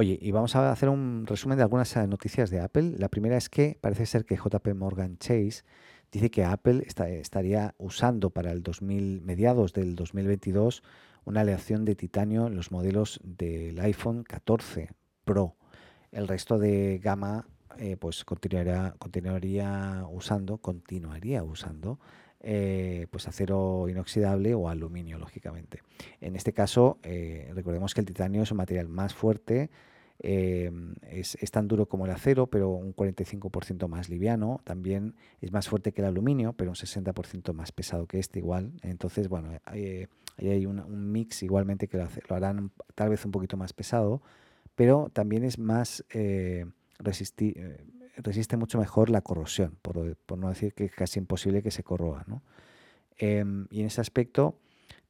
Oye, 0.00 0.16
y 0.22 0.30
vamos 0.30 0.54
a 0.54 0.70
hacer 0.70 0.90
un 0.90 1.26
resumen 1.26 1.56
de 1.56 1.64
algunas 1.64 1.96
eh, 1.96 2.06
noticias 2.06 2.50
de 2.50 2.60
Apple. 2.60 2.94
La 2.98 3.08
primera 3.08 3.36
es 3.36 3.48
que 3.48 3.76
parece 3.80 4.06
ser 4.06 4.24
que 4.24 4.36
JP 4.36 4.68
Morgan 4.76 5.18
Chase 5.18 5.64
dice 6.12 6.30
que 6.30 6.44
Apple 6.44 6.86
estaría 6.86 7.74
usando 7.78 8.30
para 8.30 8.52
el 8.52 8.62
2000, 8.62 9.22
mediados 9.22 9.72
del 9.72 9.96
2022 9.96 10.84
una 11.24 11.40
aleación 11.40 11.84
de 11.84 11.96
titanio 11.96 12.46
en 12.46 12.54
los 12.54 12.70
modelos 12.70 13.18
del 13.24 13.80
iPhone 13.80 14.22
14 14.22 14.92
Pro. 15.24 15.56
El 16.12 16.28
resto 16.28 16.58
de 16.58 17.00
gama 17.02 17.48
eh, 17.76 17.96
pues 17.96 18.24
continuaría, 18.24 18.94
continuaría 19.00 20.06
usando, 20.08 20.58
continuaría 20.58 21.42
usando 21.42 21.98
eh, 22.40 23.06
pues 23.10 23.26
acero 23.28 23.88
inoxidable 23.88 24.54
o 24.54 24.68
aluminio, 24.68 25.18
lógicamente. 25.18 25.82
En 26.20 26.36
este 26.36 26.52
caso, 26.52 26.98
eh, 27.02 27.50
recordemos 27.54 27.94
que 27.94 28.00
el 28.00 28.06
titanio 28.06 28.42
es 28.42 28.50
un 28.50 28.58
material 28.58 28.88
más 28.88 29.14
fuerte, 29.14 29.70
es, 30.20 31.38
es, 31.40 31.50
tan 31.52 31.68
duro 31.68 31.86
como 31.86 32.04
el 32.04 32.10
acero, 32.10 32.48
pero 32.48 32.70
un 32.70 32.92
45% 32.92 33.86
más 33.86 34.08
liviano. 34.08 34.60
También 34.64 35.14
es 35.40 35.52
más 35.52 35.68
fuerte 35.68 35.92
que 35.92 36.00
el 36.00 36.08
aluminio, 36.08 36.54
pero 36.54 36.72
un 36.72 36.74
60% 36.74 37.52
más 37.52 37.70
pesado 37.70 38.06
que 38.06 38.18
este 38.18 38.40
igual. 38.40 38.72
Entonces, 38.82 39.28
bueno, 39.28 39.50
ahí 39.64 40.08
hay 40.40 40.66
un, 40.66 41.12
mix 41.12 41.42
igualmente 41.42 41.88
que 41.88 41.98
lo, 41.98 42.08
lo, 42.28 42.36
harán 42.36 42.72
tal 42.96 43.10
vez 43.10 43.24
un 43.24 43.30
poquito 43.30 43.56
más 43.56 43.72
pesado, 43.72 44.22
pero 44.74 45.10
también 45.12 45.44
es 45.44 45.58
más 45.58 46.04
eh, 46.10 46.64
resiste 48.22 48.56
mucho 48.56 48.78
mejor 48.78 49.10
la 49.10 49.20
corrosión, 49.20 49.78
por, 49.82 49.96
no 50.36 50.48
decir 50.48 50.74
que 50.74 50.86
es 50.86 50.92
casi 50.92 51.18
imposible 51.18 51.62
que 51.62 51.70
se 51.70 51.82
corroa. 51.82 52.24
Em, 53.16 53.66
y 53.70 53.80
en 53.80 53.86
ese 53.86 54.00
aspecto 54.00 54.58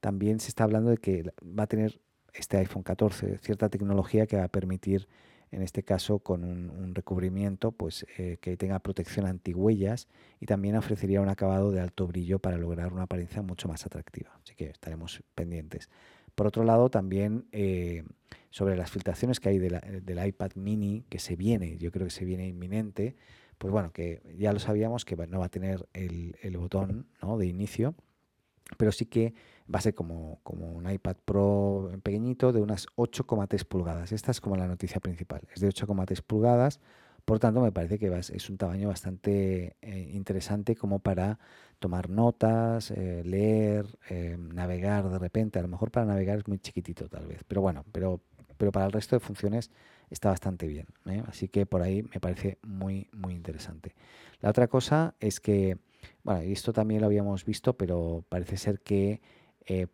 también 0.00 0.40
se 0.40 0.48
está 0.48 0.64
hablando 0.64 0.90
de 0.90 0.98
que 0.98 1.32
va 1.42 1.64
a 1.64 1.66
tener 1.66 2.00
este 2.34 2.58
iPhone 2.58 2.82
14 2.82 3.38
cierta 3.38 3.68
tecnología 3.68 4.26
que 4.26 4.36
va 4.36 4.44
a 4.44 4.48
permitir, 4.48 5.08
en 5.50 5.62
este 5.62 5.82
caso, 5.82 6.18
con 6.18 6.44
un, 6.44 6.94
recubrimiento 6.94 7.72
pues, 7.72 8.06
eh, 8.18 8.38
que 8.40 8.56
tenga 8.56 8.78
protección 8.80 9.26
antihuellas 9.26 10.08
y 10.40 10.46
también 10.46 10.76
ofrecería 10.76 11.20
un 11.20 11.28
acabado 11.28 11.70
de 11.70 11.80
alto 11.80 12.06
brillo 12.06 12.38
para 12.38 12.58
lograr 12.58 12.92
una 12.92 13.04
apariencia 13.04 13.42
mucho 13.42 13.68
más 13.68 13.86
atractiva. 13.86 14.38
Así 14.42 14.54
que 14.54 14.70
estaremos 14.70 15.22
pendientes. 15.34 15.88
Por 16.36 16.46
otro 16.46 16.64
lado, 16.64 16.90
también 16.90 17.46
eh, 17.50 18.04
sobre 18.50 18.76
las 18.76 18.90
filtraciones 18.90 19.40
que 19.40 19.48
hay 19.48 19.58
del 19.58 20.26
iPad 20.26 20.52
mini, 20.54 21.04
que 21.08 21.18
se 21.18 21.34
viene, 21.34 21.78
yo 21.78 21.90
creo 21.90 22.06
que 22.06 22.10
se 22.10 22.26
viene 22.26 22.46
inminente, 22.46 23.16
pues 23.58 23.72
bueno, 23.72 23.90
que 23.90 24.22
ya 24.38 24.52
lo 24.52 24.58
sabíamos 24.58 25.06
que 25.06 25.16
no 25.16 25.40
va 25.40 25.46
a 25.46 25.48
tener 25.48 25.88
el, 25.94 26.56
botón 26.58 27.08
de 27.38 27.46
inicio, 27.46 27.94
pero 28.76 28.92
sí 28.92 29.06
que 29.06 29.32
va 29.74 29.78
a 29.78 29.82
ser 29.82 29.94
como 29.94 30.40
un 30.44 30.90
iPad 30.90 31.16
Pro 31.24 31.90
pequeñito 32.02 32.52
de 32.52 32.60
unas 32.60 32.86
8,3 32.96 33.64
pulgadas. 33.64 34.12
Esta 34.12 34.30
es 34.30 34.42
como 34.42 34.56
la 34.56 34.66
noticia 34.66 35.00
principal, 35.00 35.40
es 35.54 35.62
de 35.62 35.68
8,3 35.68 36.22
pulgadas 36.22 36.80
por 37.26 37.40
tanto, 37.40 37.60
me 37.60 37.72
parece 37.72 37.98
que 37.98 38.06
es 38.06 38.50
un 38.50 38.56
tamaño 38.56 38.86
bastante 38.86 39.76
eh, 39.82 40.10
interesante 40.12 40.76
como 40.76 41.00
para 41.00 41.40
tomar 41.80 42.08
notas, 42.08 42.92
eh, 42.92 43.22
leer, 43.24 43.98
eh, 44.08 44.36
navegar 44.38 45.10
de 45.10 45.18
repente. 45.18 45.58
A 45.58 45.62
lo 45.62 45.66
mejor 45.66 45.90
para 45.90 46.06
navegar 46.06 46.38
es 46.38 46.46
muy 46.46 46.60
chiquitito 46.60 47.08
tal 47.08 47.26
vez, 47.26 47.42
pero 47.42 47.62
bueno, 47.62 47.84
pero, 47.90 48.20
para 48.70 48.86
el 48.86 48.92
resto 48.92 49.16
de 49.16 49.20
funciones 49.20 49.72
está 50.08 50.28
bastante 50.28 50.68
bien. 50.68 50.86
Así 51.26 51.48
que 51.48 51.66
por 51.66 51.82
ahí 51.82 52.04
me 52.04 52.20
parece 52.20 52.58
muy, 52.62 53.08
muy 53.12 53.34
interesante. 53.34 53.96
La 54.40 54.50
otra 54.50 54.68
cosa 54.68 55.16
es 55.18 55.40
que, 55.40 55.78
bueno, 56.22 56.42
esto 56.42 56.72
también 56.72 57.00
lo 57.00 57.08
habíamos 57.08 57.44
visto, 57.44 57.76
pero 57.76 58.24
parece 58.28 58.56
ser 58.56 58.78
que 58.78 59.20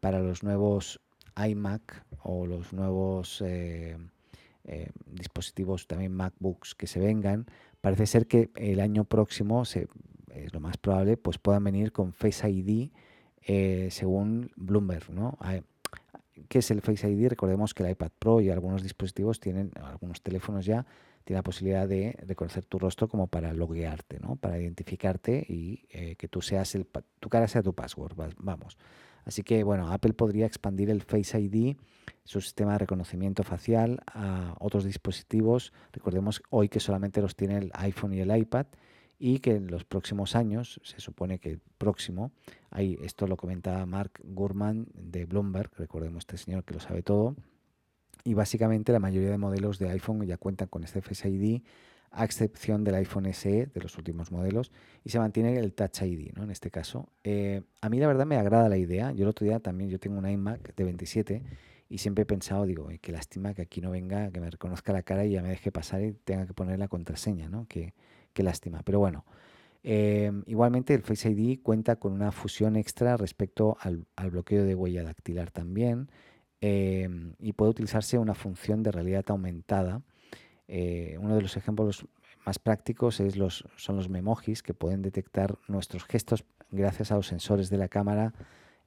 para 0.00 0.18
los 0.18 0.42
nuevos 0.42 1.00
iMac 1.34 2.04
o 2.22 2.46
los 2.46 2.74
nuevos 2.74 3.42
eh, 4.64 4.90
dispositivos, 5.06 5.86
también 5.86 6.12
MacBooks 6.12 6.74
que 6.74 6.86
se 6.86 7.00
vengan, 7.00 7.46
parece 7.80 8.06
ser 8.06 8.26
que 8.26 8.50
el 8.54 8.80
año 8.80 9.04
próximo, 9.04 9.64
se, 9.64 9.88
es 10.34 10.52
lo 10.52 10.60
más 10.60 10.76
probable, 10.76 11.16
pues 11.16 11.38
puedan 11.38 11.64
venir 11.64 11.92
con 11.92 12.12
Face 12.12 12.48
ID 12.48 12.90
eh, 13.42 13.88
según 13.90 14.50
Bloomberg. 14.56 15.10
¿no? 15.10 15.36
¿Qué 16.48 16.60
es 16.60 16.70
el 16.70 16.80
Face 16.80 17.08
ID? 17.08 17.28
Recordemos 17.28 17.74
que 17.74 17.82
el 17.82 17.90
iPad 17.90 18.10
Pro 18.18 18.40
y 18.40 18.50
algunos 18.50 18.82
dispositivos 18.82 19.40
tienen, 19.40 19.72
algunos 19.82 20.22
teléfonos 20.22 20.64
ya, 20.64 20.86
tienen 21.24 21.38
la 21.38 21.42
posibilidad 21.42 21.88
de 21.88 22.16
reconocer 22.26 22.64
tu 22.64 22.78
rostro 22.78 23.08
como 23.08 23.26
para 23.26 23.52
loguearte, 23.52 24.18
¿no? 24.20 24.36
para 24.36 24.58
identificarte 24.58 25.44
y 25.48 25.84
eh, 25.90 26.16
que 26.16 26.28
tú 26.28 26.40
seas 26.40 26.74
el, 26.74 26.86
tu 27.20 27.28
cara 27.28 27.48
sea 27.48 27.62
tu 27.62 27.74
password. 27.74 28.14
Vamos. 28.38 28.78
Así 29.24 29.42
que 29.42 29.62
bueno, 29.64 29.92
Apple 29.92 30.12
podría 30.14 30.46
expandir 30.46 30.90
el 30.90 31.02
Face 31.02 31.38
ID, 31.40 31.76
su 32.24 32.40
sistema 32.40 32.72
de 32.72 32.78
reconocimiento 32.78 33.42
facial, 33.42 34.00
a 34.06 34.54
otros 34.58 34.84
dispositivos. 34.84 35.72
Recordemos 35.92 36.42
hoy 36.50 36.68
que 36.68 36.80
solamente 36.80 37.20
los 37.20 37.36
tiene 37.36 37.58
el 37.58 37.70
iPhone 37.74 38.14
y 38.14 38.20
el 38.20 38.36
iPad 38.36 38.66
y 39.18 39.38
que 39.38 39.54
en 39.54 39.68
los 39.68 39.84
próximos 39.84 40.34
años, 40.34 40.80
se 40.82 40.98
supone 40.98 41.38
que 41.38 41.50
el 41.50 41.60
próximo, 41.78 42.32
ahí 42.70 42.98
esto 43.02 43.28
lo 43.28 43.36
comentaba 43.36 43.86
Mark 43.86 44.20
Gurman 44.24 44.88
de 44.94 45.26
Bloomberg, 45.26 45.70
recordemos 45.76 46.22
este 46.22 46.38
señor 46.38 46.64
que 46.64 46.74
lo 46.74 46.80
sabe 46.80 47.04
todo, 47.04 47.36
y 48.24 48.34
básicamente 48.34 48.92
la 48.92 48.98
mayoría 48.98 49.30
de 49.30 49.38
modelos 49.38 49.78
de 49.78 49.90
iPhone 49.90 50.26
ya 50.26 50.38
cuentan 50.38 50.66
con 50.66 50.82
este 50.82 51.02
Face 51.02 51.28
ID 51.28 51.62
a 52.12 52.24
excepción 52.24 52.84
del 52.84 52.94
iPhone 52.96 53.32
SE 53.32 53.66
de 53.66 53.80
los 53.80 53.96
últimos 53.98 54.30
modelos, 54.30 54.70
y 55.04 55.10
se 55.10 55.18
mantiene 55.18 55.58
el 55.58 55.72
Touch 55.72 56.02
ID, 56.02 56.32
¿no? 56.34 56.44
En 56.44 56.50
este 56.50 56.70
caso. 56.70 57.08
Eh, 57.24 57.62
a 57.80 57.88
mí 57.88 57.98
la 57.98 58.06
verdad 58.06 58.26
me 58.26 58.36
agrada 58.36 58.68
la 58.68 58.76
idea. 58.76 59.12
Yo 59.12 59.24
el 59.24 59.30
otro 59.30 59.46
día 59.46 59.60
también, 59.60 59.90
yo 59.90 59.98
tengo 59.98 60.18
un 60.18 60.28
iMac 60.28 60.74
de 60.74 60.84
27 60.84 61.42
y 61.88 61.98
siempre 61.98 62.22
he 62.22 62.26
pensado, 62.26 62.66
digo, 62.66 62.88
qué 63.00 63.12
lástima 63.12 63.54
que 63.54 63.62
aquí 63.62 63.80
no 63.80 63.90
venga, 63.90 64.30
que 64.30 64.40
me 64.40 64.50
reconozca 64.50 64.92
la 64.92 65.02
cara 65.02 65.24
y 65.24 65.32
ya 65.32 65.42
me 65.42 65.48
deje 65.48 65.72
pasar 65.72 66.02
y 66.02 66.12
tenga 66.12 66.46
que 66.46 66.54
poner 66.54 66.78
la 66.78 66.88
contraseña, 66.88 67.48
¿no? 67.48 67.66
Qué, 67.68 67.94
qué 68.32 68.42
lástima. 68.42 68.82
Pero 68.84 68.98
bueno, 68.98 69.24
eh, 69.84 70.30
igualmente 70.46 70.94
el 70.94 71.02
Face 71.02 71.30
ID 71.30 71.60
cuenta 71.62 71.96
con 71.96 72.12
una 72.12 72.30
fusión 72.30 72.76
extra 72.76 73.16
respecto 73.16 73.76
al, 73.80 74.06
bloqueo 74.30 74.64
de 74.64 74.74
huella 74.74 75.02
dactilar 75.02 75.50
también 75.50 76.08
eh, 76.60 77.08
y 77.40 77.52
puede 77.54 77.72
utilizarse 77.72 78.18
una 78.18 78.34
función 78.34 78.82
de 78.82 78.92
realidad 78.92 79.24
aumentada 79.28 80.02
eh, 80.68 81.16
uno 81.20 81.36
de 81.36 81.42
los 81.42 81.56
ejemplos 81.56 82.06
más 82.44 82.58
prácticos 82.58 83.20
es 83.20 83.36
los, 83.36 83.64
son 83.76 83.96
los 83.96 84.08
memojis 84.08 84.62
que 84.62 84.74
pueden 84.74 85.02
detectar 85.02 85.58
nuestros 85.68 86.04
gestos 86.04 86.44
gracias 86.70 87.12
a 87.12 87.16
los 87.16 87.26
sensores 87.26 87.70
de 87.70 87.76
la 87.76 87.88
cámara 87.88 88.32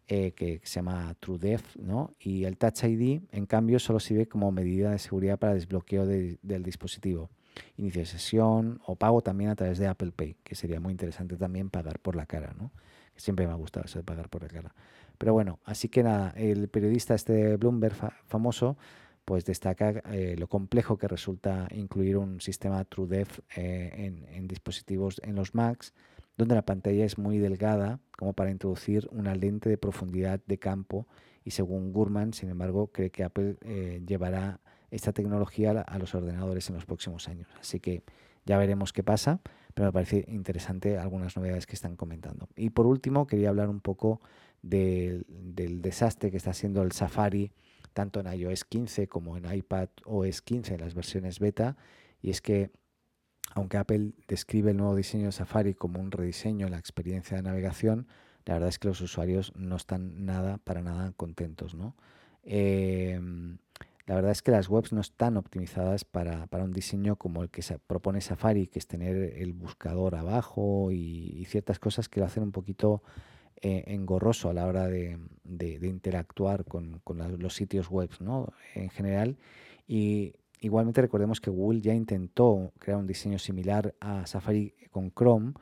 eh, 0.08 0.34
que 0.34 0.62
se 0.64 0.75
llama 0.75 1.16
TrueDepth, 1.19 1.78
¿no? 1.78 2.14
Y 2.19 2.44
el 2.44 2.58
Touch 2.58 2.84
ID, 2.84 3.22
en 3.31 3.46
cambio, 3.47 3.80
solo 3.80 4.00
sirve 4.00 4.28
como 4.28 4.52
medida 4.52 4.91
de 4.91 5.00
seguridad 5.00 5.40
para 5.40 5.56
desbloqueo 5.56 6.06
del 6.06 6.64
dispositivo. 6.64 7.31
Inicio 7.78 8.02
de 8.02 8.06
sesión 8.06 8.81
o 8.85 8.96
pago 8.96 9.22
también 9.22 9.50
a 9.50 9.56
través 9.56 9.80
de 9.80 9.88
Apple 9.88 10.12
Pay, 10.12 10.35
que 10.44 10.53
sería 10.53 10.80
muy 10.80 10.91
interesante 10.91 11.38
también 11.38 11.72
pagar 11.72 11.97
por 12.00 12.16
la 12.16 12.28
cara, 12.28 12.53
¿no? 12.56 12.72
Siempre 13.16 13.47
me 13.47 13.53
ha 13.53 13.56
gustado 13.56 13.85
eso 13.85 13.97
de 13.97 14.03
pagar 14.03 14.30
por 14.30 14.44
la 14.44 14.50
cara. 14.50 14.75
Pero 15.18 15.34
bueno, 15.34 15.58
así 15.64 15.90
que 15.90 16.03
nada, 16.03 16.34
el 16.35 16.68
periodista 16.68 17.16
este 17.16 17.58
Bloomberg 17.58 17.96
famoso 18.28 18.78
pues 19.25 19.44
destaca 19.44 19.90
eh, 20.12 20.36
lo 20.38 20.47
complejo 20.47 20.97
que 20.97 21.08
resulta 21.08 21.68
incluir 21.72 22.18
un 22.18 22.40
sistema 22.40 22.86
TrueDepth 22.86 23.40
eh, 23.58 24.13
en, 24.31 24.47
dispositivos 24.47 25.19
en 25.24 25.36
los 25.36 25.56
Macs, 25.56 25.94
donde 26.38 26.53
la 26.53 26.62
pantalla 26.62 27.03
es 27.03 27.18
muy 27.18 27.40
delgada 27.40 28.00
como 28.18 28.34
para 28.34 28.52
introducir 28.52 29.08
una 29.12 29.34
lente 29.34 29.68
de 29.68 29.78
profundidad 29.78 30.40
de 30.46 30.59
campo 30.59 31.08
y 31.44 31.52
según 31.52 31.91
Gurman, 31.91 32.34
sin 32.34 32.50
embargo, 32.50 32.88
cree 32.88 33.09
que 33.09 33.24
Apple 33.24 33.58
eh, 33.62 34.02
llevará 34.06 34.59
esta 34.91 35.12
tecnología 35.12 35.72
a 35.72 36.00
los 36.00 36.14
ordenadores 36.14 36.69
en 36.69 36.75
los 36.75 36.85
próximos 36.85 37.28
años. 37.28 37.47
Así 37.59 37.80
que 37.80 38.03
ya 38.46 38.58
veremos 38.58 38.94
qué 38.94 39.03
pasa, 39.03 39.41
pero 39.74 39.88
me 39.88 39.91
parece 39.91 40.25
interesante 40.28 40.97
algunas 40.97 41.35
novedades 41.35 41.66
que 41.66 41.75
están 41.75 41.96
comentando. 41.96 42.47
Y 42.56 42.69
por 42.69 42.85
último, 42.85 43.25
quería 43.28 43.50
hablar 43.50 43.69
un 43.69 43.80
poco 43.80 44.22
del, 44.62 45.25
del 45.28 45.81
desastre 45.81 46.31
que 46.31 46.38
está 46.38 46.52
haciendo 46.52 46.84
el 46.84 46.91
Safari 46.91 47.52
tanto 47.96 48.20
en 48.20 48.32
iOS 48.32 48.66
15 48.66 49.08
como 49.08 49.38
en 49.38 49.52
iPad 49.52 49.88
OS 50.03 50.42
15 50.42 50.76
en 50.76 50.82
las 50.82 50.94
versiones 50.94 51.40
beta, 51.40 51.78
y 52.22 52.30
es 52.30 52.42
que 52.42 52.70
aunque 53.53 53.78
Apple 53.78 54.12
describe 54.28 54.72
el 54.72 54.78
nuevo 54.78 54.96
diseño 54.96 55.28
de 55.28 55.32
Safari 55.32 55.74
como 55.74 56.02
un 56.02 56.12
rediseño 56.12 56.68
en 56.68 56.74
la 56.74 56.78
experiencia 56.78 57.38
de 57.38 57.44
navegación, 57.44 58.08
la 58.44 58.56
verdad 58.56 58.70
es 58.70 58.80
que 58.80 58.90
los 58.90 59.00
usuarios 59.00 59.53
no 59.56 59.78
están 59.78 60.26
nada, 60.26 60.58
para 60.58 60.82
nada 60.82 61.14
contentos. 61.16 61.74
¿no? 61.74 61.96
Em, 62.44 63.58
la 64.06 64.16
verdad 64.16 64.32
es 64.32 64.41
que 64.41 64.52
las 64.52 64.68
webs 64.68 64.91
no 64.91 65.00
están 65.00 65.38
optimizadas 65.38 66.03
para, 66.03 66.48
un 66.52 66.74
diseño 66.74 67.16
como 67.16 67.44
el 67.44 67.50
que 67.50 67.64
propone 67.88 68.20
Safari, 68.20 68.68
que 68.68 68.80
es 68.80 68.88
tener 68.88 69.16
el 69.16 69.53
buscador 69.53 70.16
abajo 70.16 70.91
y 70.91 71.46
ciertas 71.48 71.80
cosas 71.80 72.09
que 72.09 72.20
lo 72.20 72.26
hacen 72.26 72.44
un 72.44 72.52
poquito 72.52 73.02
eh, 73.62 73.86
engorroso 73.88 74.50
a 74.50 74.53
la 74.53 74.68
hora 74.68 74.88
de, 74.88 75.18
interactuar 75.47 76.66
con, 76.66 77.02
los 77.38 77.53
sitios 77.56 77.90
web 77.90 78.09
¿no? 78.20 78.53
en 78.74 78.90
general. 78.90 79.38
Y 79.88 80.34
igualmente 80.62 81.02
recordemos 81.02 81.42
que 81.42 81.50
Google 81.50 81.82
ya 81.82 81.94
intentó 81.94 82.74
crear 82.80 83.00
un 83.00 83.08
diseño 83.08 83.40
similar 83.40 83.96
a 84.00 84.26
Safari 84.26 84.74
con 84.92 85.12
Chrome 85.12 85.53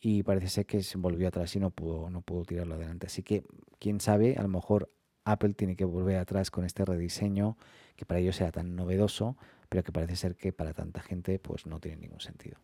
y 0.00 0.22
parece 0.22 0.48
ser 0.48 0.66
que 0.66 0.82
se 0.82 0.98
volvió 0.98 1.28
atrás 1.28 1.56
y 1.56 1.60
no 1.60 1.70
pudo, 1.70 2.10
no 2.10 2.20
pudo 2.20 2.44
tirarlo 2.44 2.74
adelante. 2.74 3.06
Así 3.06 3.22
que, 3.22 3.44
quién 3.78 4.00
sabe, 4.00 4.36
a 4.36 4.42
lo 4.42 4.48
mejor 4.48 4.90
Apple 5.24 5.54
tiene 5.54 5.76
que 5.76 5.84
volver 5.84 6.16
atrás 6.16 6.50
con 6.50 6.64
este 6.64 6.84
rediseño 6.84 7.56
que 7.96 8.04
para 8.04 8.20
ellos 8.20 8.36
sea 8.36 8.52
tan 8.52 8.76
novedoso, 8.76 9.36
pero 9.68 9.82
que 9.82 9.92
parece 9.92 10.16
ser 10.16 10.36
que 10.36 10.52
para 10.52 10.74
tanta 10.74 11.00
gente 11.00 11.38
pues 11.38 11.66
no 11.66 11.80
tiene 11.80 12.02
ningún 12.02 12.20
sentido. 12.20 12.58